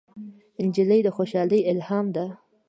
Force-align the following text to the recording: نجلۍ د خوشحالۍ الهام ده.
نجلۍ 0.65 0.99
د 1.03 1.07
خوشحالۍ 1.15 1.59
الهام 1.71 2.05
ده. 2.15 2.25